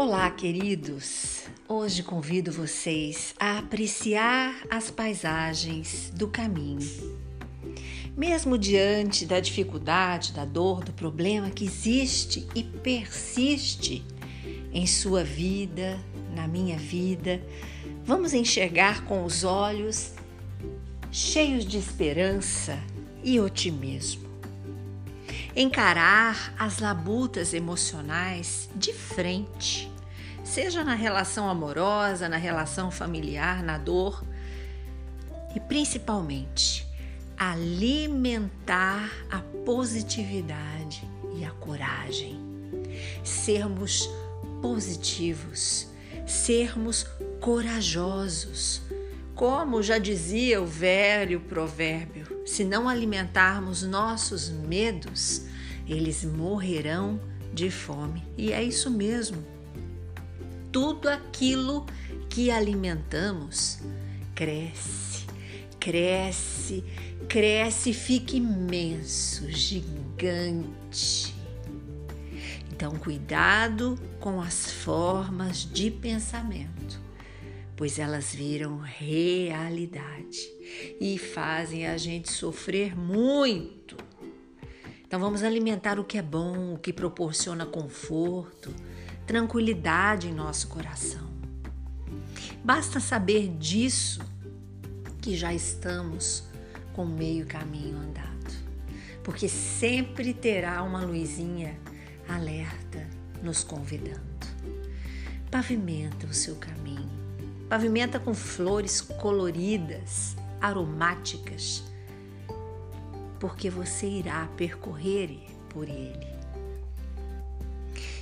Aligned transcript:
Olá, 0.00 0.30
queridos! 0.30 1.42
Hoje 1.68 2.04
convido 2.04 2.52
vocês 2.52 3.34
a 3.36 3.58
apreciar 3.58 4.54
as 4.70 4.92
paisagens 4.92 6.12
do 6.14 6.28
caminho. 6.28 6.88
Mesmo 8.16 8.56
diante 8.56 9.26
da 9.26 9.40
dificuldade, 9.40 10.32
da 10.32 10.44
dor, 10.44 10.84
do 10.84 10.92
problema 10.92 11.50
que 11.50 11.64
existe 11.64 12.46
e 12.54 12.62
persiste 12.62 14.04
em 14.72 14.86
sua 14.86 15.24
vida, 15.24 15.98
na 16.32 16.46
minha 16.46 16.78
vida, 16.78 17.42
vamos 18.04 18.32
enxergar 18.32 19.04
com 19.04 19.24
os 19.24 19.42
olhos 19.42 20.12
cheios 21.10 21.66
de 21.66 21.76
esperança 21.76 22.78
e 23.24 23.40
otimismo 23.40 24.27
encarar 25.60 26.54
as 26.56 26.78
labutas 26.78 27.52
emocionais 27.52 28.70
de 28.76 28.92
frente, 28.92 29.90
seja 30.44 30.84
na 30.84 30.94
relação 30.94 31.50
amorosa, 31.50 32.28
na 32.28 32.36
relação 32.36 32.92
familiar, 32.92 33.60
na 33.60 33.76
dor 33.76 34.24
e 35.56 35.58
principalmente 35.58 36.86
alimentar 37.36 39.10
a 39.28 39.40
positividade 39.64 41.02
e 41.34 41.44
a 41.44 41.50
coragem. 41.50 42.38
Sermos 43.24 44.08
positivos, 44.62 45.88
sermos 46.24 47.04
corajosos. 47.40 48.80
Como 49.38 49.80
já 49.84 49.98
dizia 49.98 50.60
o 50.60 50.66
velho 50.66 51.38
provérbio, 51.38 52.42
se 52.44 52.64
não 52.64 52.88
alimentarmos 52.88 53.84
nossos 53.84 54.48
medos, 54.48 55.42
eles 55.86 56.24
morrerão 56.24 57.20
de 57.54 57.70
fome. 57.70 58.26
E 58.36 58.52
é 58.52 58.60
isso 58.60 58.90
mesmo. 58.90 59.38
Tudo 60.72 61.08
aquilo 61.08 61.86
que 62.28 62.50
alimentamos 62.50 63.78
cresce, 64.34 65.24
cresce, 65.78 66.82
cresce, 67.28 67.92
fica 67.92 68.34
imenso, 68.34 69.48
gigante. 69.52 71.32
Então, 72.72 72.96
cuidado 72.96 73.96
com 74.18 74.40
as 74.40 74.68
formas 74.68 75.58
de 75.58 75.92
pensamento, 75.92 77.07
pois 77.78 77.98
elas 77.98 78.34
viram 78.34 78.76
realidade 78.76 80.38
e 81.00 81.16
fazem 81.16 81.86
a 81.86 81.96
gente 81.96 82.30
sofrer 82.30 82.94
muito 82.94 83.96
então 85.08 85.18
vamos 85.18 85.42
alimentar 85.42 85.98
o 85.98 86.04
que 86.04 86.18
é 86.18 86.22
bom, 86.22 86.74
o 86.74 86.78
que 86.78 86.92
proporciona 86.92 87.64
conforto, 87.64 88.74
tranquilidade 89.26 90.28
em 90.28 90.34
nosso 90.34 90.68
coração. 90.68 91.26
Basta 92.62 93.00
saber 93.00 93.48
disso 93.56 94.20
que 95.22 95.34
já 95.34 95.54
estamos 95.54 96.44
com 96.92 97.06
meio 97.06 97.46
caminho 97.46 97.96
andado, 97.96 98.54
porque 99.24 99.48
sempre 99.48 100.34
terá 100.34 100.82
uma 100.82 101.06
luzinha 101.06 101.74
alerta 102.28 103.08
nos 103.42 103.64
convidando. 103.64 104.20
Pavimenta 105.50 106.26
o 106.26 106.34
seu 106.34 106.56
caminho, 106.56 106.77
pavimenta 107.68 108.18
com 108.18 108.34
flores 108.34 109.00
coloridas, 109.00 110.36
aromáticas 110.60 111.88
porque 113.38 113.70
você 113.70 114.06
irá 114.06 114.48
percorrer 114.56 115.38
por 115.68 115.88
ele. 115.88 116.26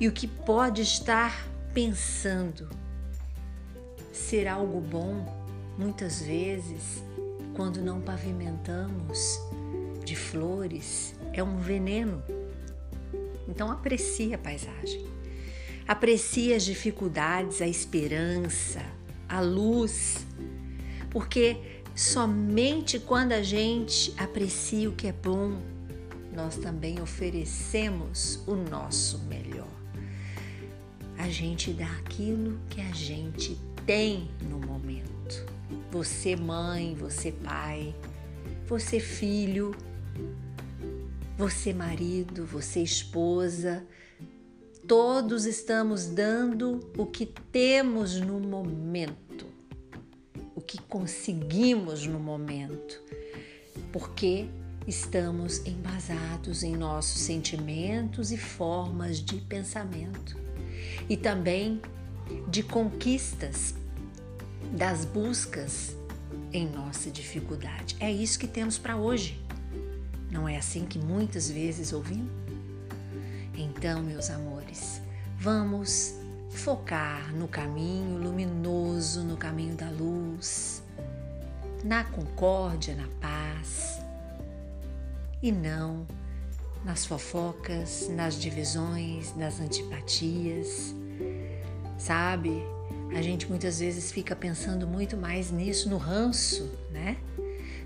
E 0.00 0.06
o 0.06 0.12
que 0.12 0.26
pode 0.26 0.82
estar 0.82 1.46
pensando 1.74 2.68
ser 4.12 4.46
algo 4.46 4.80
bom, 4.80 5.24
muitas 5.76 6.20
vezes, 6.20 7.02
quando 7.54 7.80
não 7.80 8.00
pavimentamos 8.00 9.40
de 10.04 10.14
flores, 10.14 11.14
é 11.32 11.42
um 11.42 11.58
veneno. 11.58 12.22
Então 13.48 13.70
aprecie 13.70 14.34
a 14.34 14.38
paisagem. 14.38 15.06
Aprecie 15.86 16.52
as 16.52 16.64
dificuldades, 16.64 17.62
a 17.62 17.66
esperança, 17.66 18.84
a 19.28 19.40
luz, 19.40 20.26
porque 21.10 21.78
Somente 21.98 23.00
quando 23.00 23.32
a 23.32 23.42
gente 23.42 24.14
aprecia 24.16 24.88
o 24.88 24.92
que 24.92 25.08
é 25.08 25.12
bom, 25.12 25.60
nós 26.32 26.56
também 26.56 27.02
oferecemos 27.02 28.40
o 28.46 28.54
nosso 28.54 29.18
melhor. 29.24 29.66
A 31.18 31.28
gente 31.28 31.72
dá 31.72 31.90
aquilo 31.98 32.56
que 32.70 32.80
a 32.80 32.92
gente 32.92 33.58
tem 33.84 34.30
no 34.48 34.60
momento. 34.60 35.44
Você, 35.90 36.36
mãe, 36.36 36.94
você, 36.94 37.32
pai, 37.32 37.92
você, 38.68 39.00
filho, 39.00 39.74
você, 41.36 41.74
marido, 41.74 42.46
você, 42.46 42.80
esposa, 42.80 43.84
todos 44.88 45.44
estamos 45.44 46.06
dando 46.06 46.80
o 46.96 47.06
que 47.06 47.26
temos 47.26 48.16
no 48.16 48.40
momento 48.40 49.28
o 50.58 50.60
que 50.60 50.82
conseguimos 50.82 52.04
no 52.04 52.18
momento, 52.18 53.00
porque 53.92 54.48
estamos 54.88 55.64
embasados 55.64 56.64
em 56.64 56.74
nossos 56.74 57.20
sentimentos 57.20 58.32
e 58.32 58.36
formas 58.36 59.18
de 59.18 59.36
pensamento 59.36 60.36
e 61.08 61.16
também 61.16 61.80
de 62.48 62.64
conquistas 62.64 63.72
das 64.72 65.04
buscas 65.04 65.96
em 66.52 66.68
nossa 66.68 67.08
dificuldade. 67.08 67.96
É 68.00 68.10
isso 68.10 68.36
que 68.36 68.48
temos 68.48 68.78
para 68.78 68.96
hoje. 68.96 69.40
Não 70.28 70.48
é 70.48 70.56
assim 70.56 70.84
que 70.84 70.98
muitas 70.98 71.48
vezes 71.48 71.92
ouvimos? 71.92 72.32
Então, 73.78 74.02
meus 74.02 74.28
amores, 74.28 75.00
vamos 75.38 76.16
focar 76.50 77.32
no 77.32 77.46
caminho 77.46 78.18
luminoso, 78.18 79.22
no 79.22 79.36
caminho 79.36 79.76
da 79.76 79.88
luz, 79.88 80.82
na 81.84 82.02
concórdia, 82.02 82.96
na 82.96 83.06
paz, 83.20 84.00
e 85.40 85.52
não 85.52 86.04
nas 86.84 87.06
fofocas, 87.06 88.08
nas 88.10 88.34
divisões, 88.34 89.36
nas 89.36 89.60
antipatias. 89.60 90.92
Sabe? 91.96 92.60
A 93.14 93.22
gente 93.22 93.48
muitas 93.48 93.78
vezes 93.78 94.10
fica 94.10 94.34
pensando 94.34 94.88
muito 94.88 95.16
mais 95.16 95.52
nisso, 95.52 95.88
no 95.88 95.98
ranço, 95.98 96.68
né? 96.90 97.16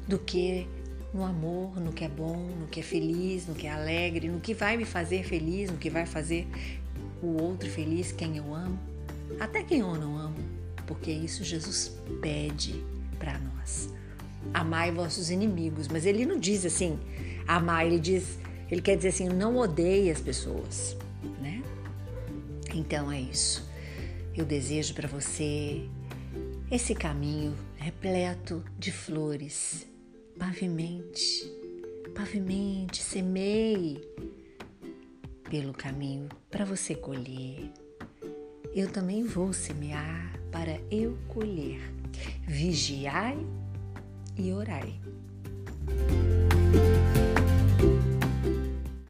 Do 0.09 0.19
que 0.19 0.67
no 1.13 1.25
amor, 1.25 1.79
no 1.79 1.93
que 1.93 2.05
é 2.05 2.09
bom, 2.09 2.49
no 2.59 2.67
que 2.67 2.81
é 2.81 2.83
feliz, 2.83 3.47
no 3.47 3.55
que 3.55 3.67
é 3.67 3.71
alegre, 3.71 4.29
no 4.29 4.41
que 4.41 4.55
vai 4.55 4.77
me 4.77 4.85
fazer 4.85 5.25
feliz, 5.25 5.71
no 5.71 5.77
que 5.77 5.91
vai 5.91 6.07
fazer 6.07 6.47
o 7.23 7.41
outro 7.43 7.69
feliz, 7.69 8.13
quem 8.13 8.37
eu 8.37 8.55
amo, 8.55 8.79
até 9.39 9.63
quem 9.63 9.81
eu 9.81 9.95
não 9.95 10.17
amo, 10.17 10.37
porque 10.87 11.11
isso 11.11 11.45
Jesus 11.45 11.97
pede 12.21 12.83
para 13.19 13.39
nós. 13.39 13.91
Amai 14.53 14.91
vossos 14.91 15.31
inimigos, 15.31 15.87
mas 15.87 16.07
ele 16.07 16.27
não 16.27 16.39
diz 16.39 16.65
assim, 16.65 16.99
amar, 17.47 17.87
ele 17.87 18.01
diz, 18.01 18.39
ele 18.71 18.81
quer 18.81 18.97
dizer 18.97 19.09
assim, 19.09 19.29
não 19.29 19.57
odeie 19.57 20.11
as 20.11 20.21
pessoas, 20.21 20.97
né? 21.41 21.63
Então 22.75 23.13
é 23.13 23.21
isso. 23.21 23.71
Eu 24.35 24.47
desejo 24.47 24.95
para 24.95 25.07
você 25.07 25.87
esse 26.71 26.95
caminho 26.95 27.55
repleto 27.77 28.65
de 28.79 28.91
flores. 28.91 29.92
Pavimente, 30.45 31.49
pavimente, 32.17 33.01
semeie 33.01 34.01
pelo 35.49 35.73
caminho 35.73 36.29
para 36.51 36.65
você 36.65 36.97
colher. 36.97 37.71
Eu 38.75 38.91
também 38.91 39.23
vou 39.23 39.53
semear 39.53 40.37
para 40.51 40.81
eu 40.91 41.17
colher. 41.29 41.81
Vigiai 42.45 43.39
e 44.37 44.53
orai. 44.53 45.01